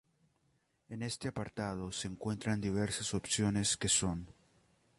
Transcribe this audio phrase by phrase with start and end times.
[0.89, 4.27] En este apartado, se encuentran diversas opciones, que son